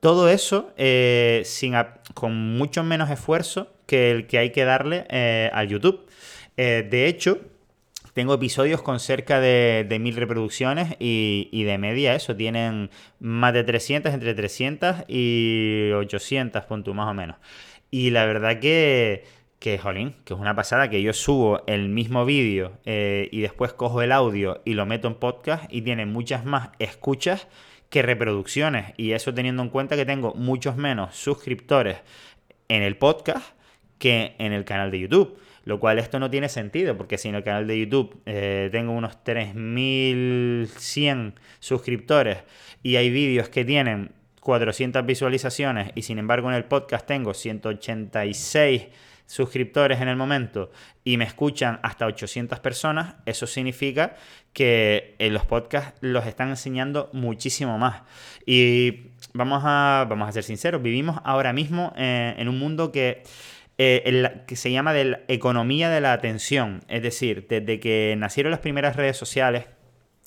Todo 0.00 0.28
eso 0.28 0.72
eh, 0.76 1.42
sin, 1.46 1.74
con 2.12 2.34
mucho 2.58 2.82
menos 2.84 3.10
esfuerzo 3.10 3.72
que 3.86 4.10
el 4.10 4.26
que 4.26 4.38
hay 4.38 4.50
que 4.50 4.64
darle 4.64 5.06
eh, 5.08 5.50
al 5.52 5.68
YouTube. 5.68 6.06
Eh, 6.56 6.86
de 6.90 7.06
hecho, 7.06 7.40
tengo 8.12 8.34
episodios 8.34 8.82
con 8.82 9.00
cerca 9.00 9.40
de, 9.40 9.86
mil 10.00 10.14
reproducciones 10.16 10.96
y, 10.98 11.64
de 11.64 11.78
media 11.78 12.14
eso, 12.14 12.36
tienen 12.36 12.90
más 13.18 13.54
de 13.54 13.64
300, 13.64 14.12
entre 14.12 14.34
300 14.34 15.04
y 15.08 15.90
800 15.94 16.64
puntos 16.64 16.94
más 16.94 17.08
o 17.10 17.14
menos. 17.14 17.36
Y 17.90 18.10
la 18.10 18.26
verdad 18.26 18.60
que, 18.60 19.24
que, 19.64 19.78
jolín, 19.78 20.14
que 20.26 20.34
es 20.34 20.40
una 20.40 20.54
pasada 20.54 20.90
que 20.90 21.00
yo 21.00 21.14
subo 21.14 21.62
el 21.66 21.88
mismo 21.88 22.26
vídeo 22.26 22.76
y 22.84 23.40
después 23.40 23.72
cojo 23.72 24.02
el 24.02 24.12
audio 24.12 24.60
y 24.66 24.74
lo 24.74 24.84
meto 24.84 25.08
en 25.08 25.14
podcast 25.14 25.64
y 25.72 25.80
tiene 25.80 26.04
muchas 26.04 26.44
más 26.44 26.68
escuchas 26.78 27.48
que 27.88 28.02
reproducciones. 28.02 28.92
Y 28.98 29.12
eso 29.12 29.32
teniendo 29.32 29.62
en 29.62 29.70
cuenta 29.70 29.96
que 29.96 30.04
tengo 30.04 30.34
muchos 30.34 30.76
menos 30.76 31.16
suscriptores 31.16 31.96
en 32.68 32.82
el 32.82 32.98
podcast 32.98 33.56
que 33.96 34.34
en 34.36 34.52
el 34.52 34.66
canal 34.66 34.90
de 34.90 35.00
YouTube. 35.00 35.38
Lo 35.64 35.80
cual 35.80 35.98
esto 35.98 36.18
no 36.18 36.28
tiene 36.28 36.50
sentido, 36.50 36.98
porque 36.98 37.16
si 37.16 37.30
en 37.30 37.36
el 37.36 37.42
canal 37.42 37.66
de 37.66 37.80
YouTube 37.80 38.20
eh, 38.26 38.68
tengo 38.70 38.92
unos 38.92 39.16
3.100 39.24 41.32
suscriptores 41.58 42.36
y 42.82 42.96
hay 42.96 43.08
vídeos 43.08 43.48
que 43.48 43.64
tienen 43.64 44.12
400 44.40 45.06
visualizaciones 45.06 45.90
y 45.94 46.02
sin 46.02 46.18
embargo 46.18 46.50
en 46.50 46.56
el 46.56 46.66
podcast 46.66 47.06
tengo 47.06 47.32
186 47.32 48.88
suscriptores 49.26 50.00
en 50.00 50.08
el 50.08 50.16
momento 50.16 50.70
y 51.02 51.16
me 51.16 51.24
escuchan 51.24 51.80
hasta 51.82 52.06
800 52.06 52.60
personas, 52.60 53.14
eso 53.26 53.46
significa 53.46 54.16
que 54.52 55.16
en 55.18 55.34
los 55.34 55.44
podcasts 55.44 55.98
los 56.00 56.26
están 56.26 56.50
enseñando 56.50 57.10
muchísimo 57.12 57.78
más. 57.78 58.02
Y 58.46 59.08
vamos 59.32 59.62
a, 59.64 60.06
vamos 60.08 60.28
a 60.28 60.32
ser 60.32 60.44
sinceros, 60.44 60.82
vivimos 60.82 61.20
ahora 61.24 61.52
mismo 61.52 61.92
eh, 61.96 62.34
en 62.38 62.48
un 62.48 62.58
mundo 62.58 62.92
que 62.92 63.22
eh, 63.76 64.44
que 64.46 64.54
se 64.54 64.70
llama 64.70 64.92
de 64.92 65.04
la 65.04 65.20
economía 65.26 65.90
de 65.90 66.00
la 66.00 66.12
atención. 66.12 66.84
Es 66.86 67.02
decir, 67.02 67.46
desde 67.48 67.80
que 67.80 68.14
nacieron 68.16 68.52
las 68.52 68.60
primeras 68.60 68.94
redes 68.94 69.16
sociales, 69.16 69.66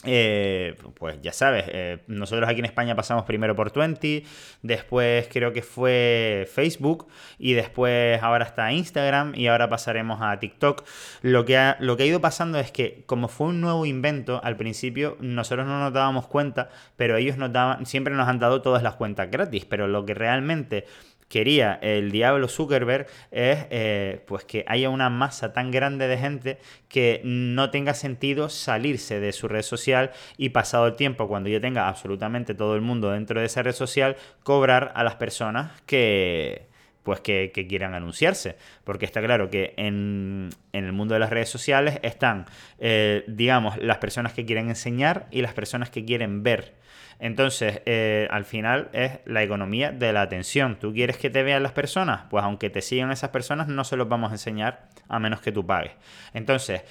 eh, 0.06 0.76
pues 0.94 1.20
ya 1.24 1.34
sabes, 1.34 1.66
eh, 1.68 2.04
nosotros 2.06 2.48
aquí 2.48 2.60
en 2.60 2.66
España 2.66 2.96
pasamos 2.96 3.26
primero 3.26 3.56
por 3.56 3.72
Twenty, 3.72 4.24
después 4.62 5.28
creo 5.32 5.54
que 5.54 5.64
fue 5.64 6.48
Facebook 6.54 7.08
y 7.40 7.54
después 7.54 8.22
ahora 8.22 8.46
está 8.46 8.72
Instagram 8.72 9.34
y 9.34 9.48
ahora 9.48 9.70
pasaremos 9.70 10.20
a 10.22 10.38
TikTok. 10.40 10.86
Lo 11.24 11.46
que 11.46 11.58
ha, 11.58 11.78
lo 11.80 11.98
que 11.98 12.04
ha 12.04 12.06
ido 12.06 12.22
pasando 12.22 12.60
es 12.60 12.72
que 12.72 13.06
como 13.08 13.28
fue 13.28 13.48
un 13.48 13.60
nuevo 13.60 13.88
invento, 13.88 14.40
al 14.44 14.56
principio 14.56 15.18
nosotros 15.20 15.66
no 15.66 15.80
nos 15.80 15.92
dábamos 15.94 16.28
cuenta, 16.28 16.70
pero 16.96 17.18
ellos 17.18 17.38
nos 17.38 17.52
daban, 17.52 17.88
siempre 17.88 18.14
nos 18.14 18.28
han 18.28 18.38
dado 18.38 18.62
todas 18.62 18.84
las 18.84 18.96
cuentas 18.96 19.32
gratis, 19.32 19.66
pero 19.66 19.88
lo 19.88 20.06
que 20.06 20.14
realmente 20.14 20.86
quería 21.30 21.78
el 21.82 22.12
diablo 22.12 22.48
Zuckerberg 22.48 23.08
es 23.32 23.66
eh, 23.70 24.24
pues 24.28 24.44
que 24.46 24.64
haya 24.68 24.90
una 24.90 25.10
masa 25.10 25.54
tan 25.54 25.72
grande 25.72 26.08
de 26.08 26.18
gente 26.18 26.58
que 26.88 27.22
no 27.24 27.70
tenga 27.70 27.94
sentido 27.94 28.50
salirse 28.50 29.20
de 29.20 29.34
su 29.34 29.48
red 29.48 29.62
social 29.62 30.12
y 30.38 30.50
pasado 30.50 30.88
el 30.88 30.96
tiempo, 30.96 31.28
cuando 31.28 31.50
ya 31.50 31.60
tenga 31.60 31.88
absolutamente 31.88 32.54
todo 32.54 32.76
el 32.76 32.82
mundo 32.82 33.12
dentro 33.12 33.40
de 33.40 33.46
esa 33.46 33.64
red 33.64 33.74
social, 33.74 34.16
cobrar 34.44 34.92
a 34.96 35.04
las 35.04 35.16
personas 35.16 35.82
que 35.86 36.68
pues 37.08 37.22
que, 37.22 37.68
quieran 37.70 37.94
anunciarse. 37.94 38.58
Porque 38.84 39.06
está 39.06 39.22
claro 39.22 39.50
que 39.50 39.74
en, 39.78 40.50
el 40.74 40.92
mundo 40.92 41.14
de 41.14 41.22
las 41.22 41.30
redes 41.30 41.48
sociales 41.48 42.00
están, 42.04 42.48
eh, 42.80 43.24
digamos, 43.30 43.78
las 43.78 44.00
personas 44.00 44.34
que 44.34 44.46
quieren 44.46 44.68
enseñar 44.68 45.26
y 45.32 45.42
las 45.42 45.54
personas 45.54 45.90
que 45.90 46.04
quieren 46.04 46.44
ver. 46.44 46.74
Entonces, 47.20 47.82
eh, 47.86 48.28
al 48.32 48.46
final 48.46 48.90
es 48.94 49.20
la 49.26 49.44
economía 49.44 49.92
de 49.92 50.14
la 50.14 50.22
atención. 50.22 50.78
¿Tú 50.80 50.94
quieres 50.94 51.18
que 51.18 51.30
te 51.30 51.44
vean 51.44 51.64
las 51.64 51.72
personas? 51.72 52.22
Pues 52.30 52.44
aunque 52.44 52.70
te 52.70 52.82
sigan 52.82 53.12
esas 53.12 53.32
personas, 53.32 53.68
no 53.68 53.84
se 53.84 53.98
los 53.98 54.08
vamos 54.08 54.32
a 54.32 54.36
enseñar 54.36 54.90
a 55.08 55.20
menos 55.20 55.42
que 55.42 55.52
tú 55.52 55.66
pagues. 55.66 55.94
Entonces, 56.34 56.84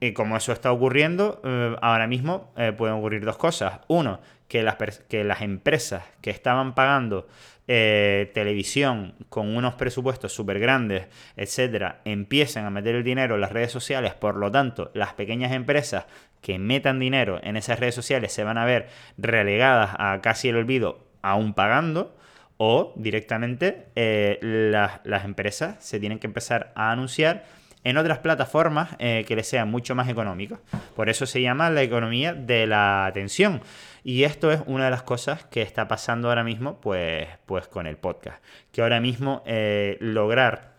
y 0.00 0.12
como 0.12 0.36
eso 0.36 0.52
está 0.52 0.72
ocurriendo, 0.72 1.40
eh, 1.44 1.76
ahora 1.80 2.06
mismo 2.06 2.52
eh, 2.56 2.72
pueden 2.72 2.96
ocurrir 2.96 3.24
dos 3.24 3.36
cosas. 3.36 3.80
Uno, 3.88 4.20
que 4.54 4.62
las, 4.62 4.76
que 5.08 5.24
las 5.24 5.42
empresas 5.42 6.04
que 6.20 6.30
estaban 6.30 6.76
pagando 6.76 7.26
televisión 7.66 9.16
con 9.28 9.56
unos 9.56 9.74
presupuestos 9.74 10.32
súper 10.32 10.60
grandes, 10.60 11.08
etcétera, 11.34 12.02
empiecen 12.04 12.64
a 12.64 12.70
meter 12.70 12.94
el 12.94 13.02
dinero 13.02 13.34
en 13.34 13.40
las 13.40 13.50
redes 13.50 13.72
sociales. 13.72 14.14
Por 14.14 14.36
lo 14.36 14.52
tanto, 14.52 14.92
las 14.94 15.14
pequeñas 15.14 15.50
empresas 15.50 16.06
que 16.40 16.60
metan 16.60 17.00
dinero 17.00 17.40
en 17.42 17.56
esas 17.56 17.80
redes 17.80 17.96
sociales 17.96 18.32
se 18.32 18.44
van 18.44 18.58
a 18.58 18.64
ver 18.64 18.90
relegadas 19.18 19.96
a 19.98 20.20
casi 20.22 20.50
el 20.50 20.56
olvido 20.56 21.04
aún 21.20 21.54
pagando 21.54 22.16
o 22.56 22.92
directamente 22.94 23.88
eh, 23.96 24.38
las, 24.40 25.24
empresas 25.24 25.84
se 25.84 25.98
tienen 25.98 26.20
que 26.20 26.28
empezar 26.28 26.70
a 26.76 26.92
anunciar 26.92 27.44
en 27.84 27.98
otras 27.98 28.18
plataformas 28.18 28.96
eh, 28.98 29.24
que 29.28 29.36
les 29.36 29.46
sean 29.46 29.70
mucho 29.70 29.94
más 29.94 30.08
económicas. 30.08 30.58
Por 30.96 31.08
eso 31.08 31.26
se 31.26 31.42
llama 31.42 31.70
la 31.70 31.82
economía 31.82 32.32
de 32.34 32.66
la 32.66 33.06
atención. 33.06 33.60
Y 34.02 34.24
esto 34.24 34.50
es 34.50 34.60
una 34.66 34.86
de 34.86 34.90
las 34.90 35.02
cosas 35.02 35.44
que 35.44 35.62
está 35.62 35.86
pasando 35.86 36.28
ahora 36.28 36.44
mismo 36.44 36.80
pues, 36.80 37.28
pues 37.46 37.68
con 37.68 37.86
el 37.86 37.96
podcast. 37.96 38.42
Que 38.72 38.82
ahora 38.82 39.00
mismo 39.00 39.42
eh, 39.46 39.98
lograr 40.00 40.74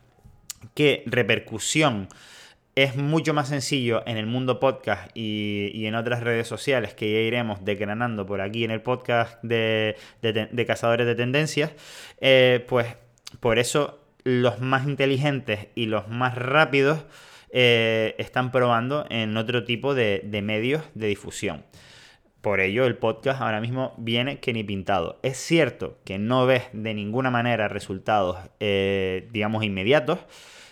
que 0.74 1.04
repercusión 1.06 2.10
es 2.76 2.98
mucho 2.98 3.34
más 3.34 3.48
sencillo 3.48 4.04
en 4.06 4.18
el 4.18 4.26
mundo 4.26 4.60
podcast 4.60 5.10
y, 5.14 5.86
en 5.86 5.96
otras 5.96 6.22
redes 6.22 6.48
sociales 6.48 6.94
que 6.94 7.12
ya 7.12 7.20
iremos 7.20 7.64
decranando 7.64 8.26
por 8.26 8.42
aquí 8.42 8.66
en 8.66 8.72
el 8.72 8.82
podcast 8.82 9.42
de, 9.44 9.96
Cazadores 10.68 11.08
de 11.08 11.16
Tendencias, 11.16 11.72
eh, 12.20 12.66
pues 12.68 12.88
por 13.40 13.60
eso 13.60 14.05
los 14.26 14.60
más 14.60 14.86
inteligentes 14.86 15.68
y 15.76 15.86
los 15.86 16.10
más 16.10 16.36
rápidos 16.36 17.06
eh, 17.52 18.16
están 18.18 18.52
probando 18.52 19.06
en 19.10 19.38
otro 19.38 19.64
tipo 19.64 19.96
de, 19.96 20.28
medios 20.44 20.84
de 20.94 21.08
difusión. 21.08 21.64
Por 22.42 22.60
ello, 22.60 22.86
el 22.86 22.98
podcast 22.98 23.42
ahora 23.42 23.62
mismo 23.62 23.94
viene 23.98 24.40
que 24.40 24.52
ni 24.52 24.64
pintado. 24.64 25.20
Es 25.24 25.38
cierto 25.38 26.00
que 26.04 26.18
no 26.20 26.46
ves 26.46 26.64
de 26.74 26.94
ninguna 26.94 27.32
manera 27.32 27.68
resultados, 27.70 28.38
eh, 28.60 29.30
digamos, 29.32 29.64
inmediatos, 29.64 30.20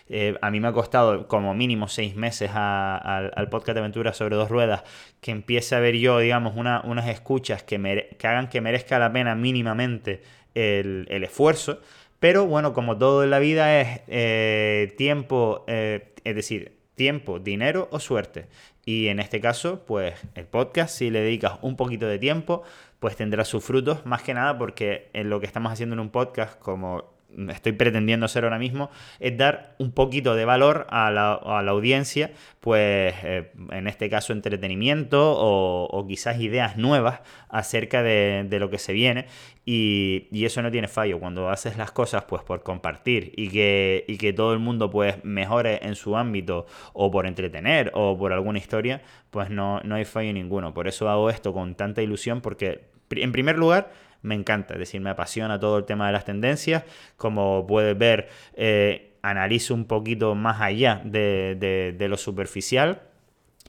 eh, 0.09 0.35
a 0.41 0.51
mí 0.51 0.59
me 0.59 0.67
ha 0.67 0.73
costado 0.73 1.27
como 1.27 1.53
mínimo 1.53 1.87
seis 1.87 2.15
meses 2.15 2.51
al 2.53 3.49
podcast 3.49 3.75
de 3.75 3.79
aventuras 3.79 4.17
sobre 4.17 4.35
dos 4.35 4.49
ruedas 4.49 4.83
que 5.21 5.31
empiece 5.31 5.75
a 5.75 5.79
ver 5.79 5.95
yo, 5.95 6.19
digamos, 6.19 6.55
unas 6.55 7.07
escuchas 7.07 7.63
que, 7.63 7.75
hagan 8.21 8.49
que 8.49 8.61
merezca 8.61 8.99
la 8.99 9.13
pena 9.13 9.35
mínimamente 9.35 10.21
el, 10.53 11.07
esfuerzo. 11.23 11.79
Pero 12.23 12.47
bueno, 12.47 12.71
como 12.71 12.97
todo 12.97 13.25
en 13.25 13.31
la 13.31 13.39
vida 13.39 13.81
es 13.81 13.99
eh, 14.07 14.93
tiempo, 14.97 15.65
eh, 15.67 16.13
es 16.23 16.33
decir, 16.33 16.77
tiempo, 16.95 17.39
dinero 17.39 17.89
o 17.91 17.99
suerte. 17.99 18.47
Y 18.85 19.09
en 19.09 19.19
este 19.19 19.41
caso, 19.41 19.83
pues 19.85 20.13
el 20.33 20.45
podcast, 20.45 20.97
si 20.97 21.09
le 21.09 21.19
dedicas 21.19 21.59
un 21.61 21.75
poquito 21.75 22.07
de 22.07 22.19
tiempo, 22.19 22.63
pues 23.01 23.17
tendrá 23.17 23.43
sus 23.43 23.61
frutos, 23.61 24.05
más 24.05 24.23
que 24.23 24.33
nada 24.33 24.57
porque 24.57 25.09
en 25.11 25.29
lo 25.29 25.41
que 25.41 25.47
estamos 25.47 25.73
haciendo 25.73 25.95
en 25.95 25.99
un 25.99 26.11
podcast, 26.11 26.57
como 26.59 27.13
estoy 27.49 27.73
pretendiendo 27.73 28.25
hacer 28.25 28.43
ahora 28.43 28.59
mismo, 28.59 28.89
es 29.19 29.37
dar 29.37 29.75
un 29.79 29.91
poquito 29.91 30.35
de 30.35 30.45
valor 30.45 30.87
a 30.89 31.11
la, 31.11 31.33
audiencia, 31.71 32.31
pues 32.59 33.13
eh, 33.23 33.51
en 33.71 33.87
este 33.87 34.09
caso 34.09 34.33
entretenimiento 34.33 35.33
o, 35.35 36.05
quizás 36.07 36.39
ideas 36.39 36.77
nuevas 36.77 37.21
acerca 37.49 38.03
de, 38.03 38.47
lo 38.59 38.69
que 38.69 38.77
se 38.77 38.93
viene. 38.93 39.27
Y, 39.65 40.27
eso 40.43 40.61
no 40.61 40.71
tiene 40.71 40.89
fallo, 40.89 41.19
cuando 41.19 41.49
haces 41.49 41.77
las 41.77 41.91
cosas 41.91 42.25
pues 42.25 42.43
por 42.43 42.63
compartir 42.63 43.31
y 43.37 43.49
que, 43.49 44.03
y 44.07 44.17
que 44.17 44.33
todo 44.33 44.53
el 44.53 44.59
mundo 44.59 44.89
pues 44.89 45.23
mejore 45.23 45.79
en 45.83 45.95
su 45.95 46.17
ámbito 46.17 46.65
o 46.91 47.09
por 47.11 47.25
entretener 47.25 47.91
o 47.93 48.17
por 48.17 48.33
alguna 48.33 48.59
historia, 48.59 49.01
pues 49.31 49.49
no, 49.49 49.79
no 49.81 49.95
hay 49.95 50.05
fallo 50.05 50.33
ninguno, 50.33 50.73
por 50.73 50.87
eso 50.87 51.09
hago 51.09 51.29
esto 51.29 51.53
con 51.53 51.75
tanta 51.75 52.01
ilusión 52.01 52.41
porque 52.41 52.93
en 53.09 53.31
primer 53.31 53.57
lugar 53.57 53.91
me 54.23 54.35
encanta, 54.35 54.73
es 54.73 54.79
decir, 54.79 55.01
me 55.01 55.11
apasiona 55.11 55.59
todo 55.59 55.77
el 55.77 55.85
tema 55.85 56.07
de 56.07 56.13
las 56.13 56.25
tendencias, 56.25 56.83
como 57.17 57.67
puedes 57.67 57.95
ver, 57.97 58.29
eh, 58.55 59.13
analizo 59.21 59.73
un 59.73 59.85
poquito 59.85 60.33
más 60.33 60.61
allá 60.61 61.01
de, 61.03 61.95
lo 62.09 62.17
superficial. 62.17 63.01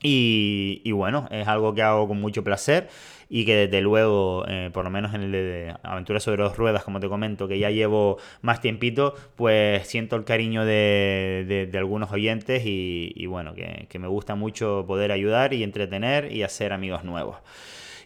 Y, 0.07 0.91
bueno, 0.91 1.27
es 1.31 1.47
algo 1.47 1.73
que 1.73 1.81
hago 1.81 2.07
con 2.07 2.21
mucho 2.21 2.43
placer 2.43 2.89
y 3.27 3.43
que 3.43 3.55
desde 3.55 3.81
luego, 3.81 4.45
eh, 4.47 4.69
por 4.71 4.83
lo 4.83 4.91
menos 4.91 5.15
en 5.15 5.23
el 5.23 5.31
de 5.31 5.73
Aventuras 5.81 6.21
sobre 6.21 6.43
dos 6.43 6.57
ruedas, 6.57 6.83
como 6.83 6.99
te 6.99 7.09
comento, 7.09 7.47
que 7.47 7.57
ya 7.57 7.71
llevo 7.71 8.17
más 8.41 8.61
tiempito, 8.61 9.15
pues 9.35 9.87
siento 9.87 10.15
el 10.15 10.23
cariño 10.23 10.63
de, 10.63 11.71
algunos 11.73 12.11
oyentes 12.11 12.63
y, 12.65 13.25
bueno, 13.25 13.55
que, 13.55 13.87
que 13.89 13.97
me 13.97 14.07
gusta 14.07 14.35
mucho 14.35 14.83
poder 14.85 15.11
ayudar 15.11 15.53
y 15.53 15.63
entretener 15.63 16.31
y 16.31 16.43
hacer 16.43 16.71
amigos 16.71 17.03
nuevos. 17.03 17.37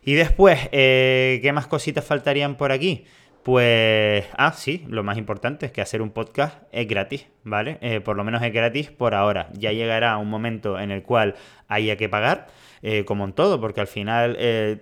Y 0.04 0.14
después, 0.14 0.70
eh, 0.72 1.40
¿qué 1.42 1.52
más 1.52 1.68
cositas 1.68 2.06
faltarían 2.06 2.56
por 2.56 2.72
aquí? 2.72 3.06
Pues, 3.44 4.26
ah, 4.38 4.52
sí, 4.54 4.86
lo 4.88 5.04
más 5.04 5.18
importante 5.18 5.66
es 5.66 5.72
que 5.72 5.82
hacer 5.82 6.02
un 6.02 6.12
podcast 6.12 6.62
es 6.72 6.88
gratis, 6.88 7.28
¿vale? 7.44 7.78
Eh, 7.82 8.00
por 8.00 8.16
lo 8.16 8.24
menos 8.24 8.44
es 8.44 8.54
gratis 8.54 8.92
por 8.92 9.16
ahora. 9.16 9.50
Ya 9.54 9.72
llegará 9.72 10.18
un 10.18 10.30
momento 10.30 10.80
en 10.80 10.92
el 10.92 11.04
cual 11.04 11.36
haya 11.68 11.96
que 11.96 12.10
pagar, 12.10 12.48
eh, 12.82 13.06
como 13.06 13.26
en 13.26 13.34
todo, 13.34 13.60
porque 13.60 13.82
al 13.82 13.88
final 13.88 14.38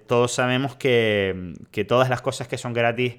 todos 0.08 0.32
sabemos 0.32 0.76
que, 0.76 1.54
que, 1.72 1.86
todas 1.86 2.10
las 2.10 2.22
cosas 2.22 2.48
que 2.48 2.58
son 2.58 2.74
gratis 2.74 3.16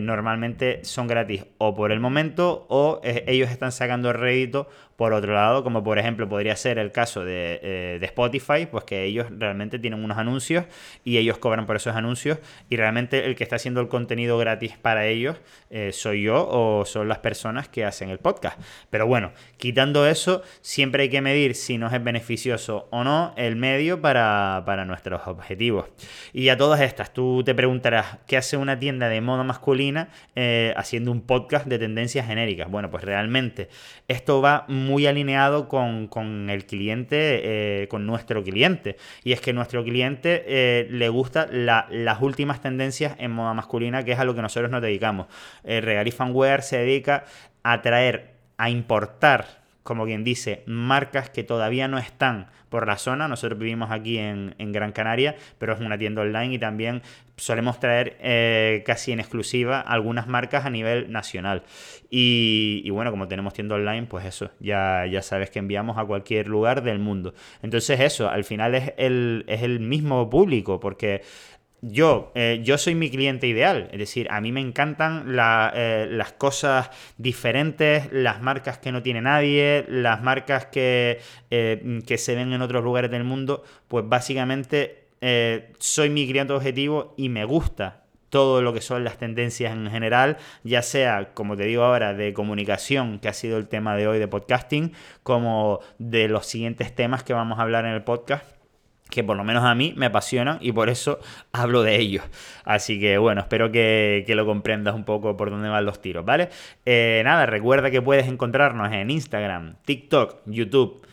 normalmente 0.00 0.84
son 0.84 1.06
gratis 1.06 1.46
o 1.58 1.74
por 1.74 1.92
el 1.92 2.00
momento 2.00 2.66
o 2.68 3.00
ellos 3.02 3.50
están 3.50 3.72
sacando 3.72 4.12
rédito 4.12 4.68
por 4.96 5.12
otro 5.12 5.34
lado, 5.34 5.64
como 5.64 5.82
por 5.82 5.98
ejemplo 5.98 6.28
podría 6.28 6.56
ser 6.56 6.78
el 6.78 6.92
caso 6.92 7.22
eh, 7.26 7.98
de, 8.00 8.06
Spotify, 8.06 8.66
pues 8.70 8.84
que 8.84 9.04
ellos 9.04 9.26
realmente 9.30 9.78
tienen 9.78 10.04
unos 10.04 10.18
anuncios 10.18 10.64
y 11.04 11.18
ellos 11.18 11.38
cobran 11.38 11.66
por 11.66 11.76
esos 11.76 11.96
anuncios 11.96 12.38
y 12.68 12.76
realmente 12.76 13.24
el 13.24 13.34
que 13.36 13.44
está 13.44 13.56
haciendo 13.56 13.80
el 13.80 13.88
contenido 13.88 14.38
gratis 14.38 14.76
para 14.76 15.06
ellos 15.06 15.36
eh, 15.70 15.90
soy 15.92 16.22
yo 16.22 16.46
o 16.48 16.84
son 16.84 17.08
las 17.08 17.18
personas 17.18 17.68
que 17.68 17.84
hacen 17.84 18.10
el 18.10 18.18
podcast. 18.18 18.60
Pero 18.90 19.06
bueno, 19.06 19.32
quitando 19.56 20.06
eso, 20.06 20.42
siempre 20.60 21.04
hay 21.04 21.08
que 21.08 21.20
medir 21.20 21.54
si 21.54 21.78
nos 21.78 21.92
es 21.92 22.02
beneficioso 22.02 22.88
o 22.90 23.04
no 23.04 23.32
el 23.36 23.56
medio 23.56 24.00
para, 24.00 24.84
nuestros 24.86 25.26
objetivos. 25.26 25.86
Y 26.32 26.48
a 26.48 26.56
todas 26.56 26.80
estas, 26.80 27.12
tú 27.12 27.42
te 27.44 27.54
preguntarás, 27.54 28.18
¿qué 28.26 28.36
hace 28.36 28.56
una 28.56 28.78
tienda 28.78 29.08
de 29.08 29.20
moda 29.20 29.44
masculina 29.44 30.08
eh, 30.34 30.74
haciendo 30.76 31.12
un 31.12 31.20
podcast 31.22 31.66
de 31.66 31.78
tendencias 31.78 32.26
genéricas? 32.26 32.70
Bueno, 32.70 32.90
pues 32.90 33.04
realmente 33.04 33.68
esto 34.08 34.40
va 34.40 34.64
muy 34.84 35.06
alineado 35.06 35.68
con, 35.68 36.50
el 36.50 36.66
cliente, 36.66 37.82
eh, 37.82 37.88
con 37.88 38.06
nuestro 38.06 38.42
cliente. 38.42 38.96
Y 39.24 39.32
es 39.32 39.40
que 39.40 39.52
nuestro 39.52 39.84
cliente 39.84 40.44
eh, 40.46 40.86
le 40.90 41.08
gusta 41.08 41.46
las 41.50 42.20
últimas 42.20 42.60
tendencias 42.60 43.14
en 43.18 43.30
moda 43.30 43.54
masculina, 43.54 44.04
que 44.04 44.12
es 44.12 44.18
a 44.18 44.24
lo 44.24 44.34
que 44.34 44.42
nosotros 44.42 44.70
nos 44.70 44.82
dedicamos. 44.82 45.26
Eh, 45.64 45.80
Regal 45.80 46.06
y 46.06 46.10
Fanwear 46.10 46.62
se 46.62 46.78
dedica 46.78 47.24
a 47.62 47.82
traer, 47.82 48.34
a 48.56 48.70
importar 48.70 49.62
como 49.82 50.04
quien 50.04 50.22
dice, 50.24 50.62
marcas 50.66 51.30
que 51.30 51.42
todavía 51.42 51.88
no 51.88 51.98
están 51.98 52.46
por 52.68 52.86
la 52.86 52.96
zona. 52.98 53.28
Nosotros 53.28 53.58
vivimos 53.58 53.90
aquí 53.90 54.18
en, 54.18 54.54
Gran 54.58 54.92
Canaria, 54.92 55.36
pero 55.58 55.74
es 55.74 55.80
una 55.80 55.98
tienda 55.98 56.22
online 56.22 56.54
y 56.54 56.58
también 56.58 57.02
solemos 57.42 57.80
traer 57.80 58.16
eh, 58.20 58.84
casi 58.86 59.10
en 59.10 59.18
exclusiva 59.18 59.80
algunas 59.80 60.28
marcas 60.28 60.64
a 60.64 60.70
nivel 60.70 61.10
nacional. 61.10 61.64
Y, 62.08 62.88
bueno, 62.90 63.10
como 63.10 63.26
tenemos 63.26 63.52
tienda 63.52 63.74
online, 63.74 64.06
pues 64.06 64.24
eso, 64.24 64.52
ya, 64.60 65.06
ya 65.06 65.22
sabes 65.22 65.50
que 65.50 65.58
enviamos 65.58 65.98
a 65.98 66.04
cualquier 66.04 66.46
lugar 66.46 66.84
del 66.84 67.00
mundo. 67.00 67.34
Entonces 67.62 67.98
eso, 67.98 68.28
al 68.28 68.44
final 68.44 68.76
es 68.76 68.92
el, 68.96 69.44
es 69.48 69.62
el 69.62 69.80
mismo 69.80 70.30
público, 70.30 70.78
porque 70.78 71.22
yo, 71.80 72.30
eh, 72.36 72.60
yo 72.62 72.78
soy 72.78 72.94
mi 72.94 73.10
cliente 73.10 73.48
ideal, 73.48 73.88
es 73.90 73.98
decir, 73.98 74.28
a 74.30 74.40
mí 74.40 74.52
me 74.52 74.60
encantan 74.60 75.26
eh, 75.74 76.06
las 76.08 76.32
cosas 76.34 76.90
diferentes, 77.18 78.12
las 78.12 78.40
marcas 78.40 78.78
que 78.78 78.92
no 78.92 79.02
tiene 79.02 79.20
nadie, 79.20 79.84
las 79.88 80.22
marcas 80.22 80.66
que, 80.66 81.18
que 81.50 82.18
se 82.18 82.36
ven 82.36 82.52
en 82.52 82.62
otros 82.62 82.84
lugares 82.84 83.10
del 83.10 83.24
mundo, 83.24 83.64
pues 83.88 84.08
básicamente 84.08 85.01
soy 85.78 86.10
mi 86.10 86.26
cliente 86.26 86.52
objetivo 86.52 87.14
y 87.16 87.28
me 87.28 87.44
gusta 87.44 88.02
todo 88.32 88.62
lo 88.62 88.72
que 88.72 88.80
son 88.80 89.04
las 89.04 89.18
tendencias 89.18 89.74
en 89.74 89.90
general, 89.90 90.38
ya 90.64 90.80
sea, 90.80 91.34
como 91.34 91.54
te 91.54 91.64
digo 91.64 91.84
ahora, 91.84 92.14
de 92.14 92.32
comunicación, 92.32 93.18
que 93.18 93.28
ha 93.28 93.34
sido 93.34 93.58
el 93.58 93.68
tema 93.68 93.94
de 93.94 94.08
hoy 94.08 94.18
de 94.18 94.26
podcasting, 94.26 94.94
como 95.22 95.80
de 95.98 96.28
los 96.28 96.46
siguientes 96.46 96.94
temas 96.94 97.24
que 97.24 97.34
vamos 97.34 97.58
a 97.58 97.62
hablar 97.62 97.84
en 97.84 97.92
el 97.92 98.02
podcast 98.04 98.46
que 99.10 99.22
por 99.22 99.36
lo 99.36 99.44
menos 99.44 99.62
a 99.62 99.74
mí 99.74 99.92
me 99.94 100.06
apasionan 100.06 100.56
y 100.62 100.72
por 100.72 100.88
eso 100.88 101.20
hablo 101.52 101.82
de 101.82 101.96
ellos. 101.96 102.24
Así 102.64 102.98
que 102.98 103.18
bueno, 103.18 103.42
espero 103.42 103.70
que, 103.70 104.24
lo 104.26 104.46
comprendas 104.46 104.94
un 104.94 105.04
poco 105.04 105.36
por 105.36 105.50
dónde 105.50 105.68
van 105.68 105.84
los 105.84 106.00
tiros, 106.00 106.24
¿vale? 106.24 106.48
Eh, 106.86 107.20
nada, 107.22 107.44
recuerda 107.44 107.90
que 107.90 108.00
puedes 108.00 108.26
encontrarnos 108.26 108.90
en 108.90 109.10
Instagram, 109.10 109.74
TikTok, 109.84 110.36
YouTube, 110.46 111.06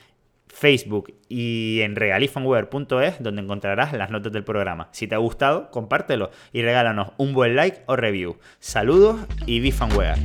Facebook 0.54 1.14
y 1.28 1.82
en 1.82 1.96
regalifanware.es 1.96 3.22
donde 3.22 3.42
encontrarás 3.42 3.94
las 3.94 4.10
notas 4.10 4.34
del 4.34 4.44
programa. 4.44 4.90
Si 4.92 5.08
te 5.08 5.16
ha 5.16 5.20
gustado, 5.20 5.70
compártelo 5.72 6.32
y 6.52 6.62
regálanos 6.62 7.12
un 7.18 7.34
buen 7.34 7.56
like 7.56 7.84
o 7.86 7.96
review. 7.96 8.38
Saludos 8.60 9.20
y 9.46 9.60
Bifanware. 9.60 10.20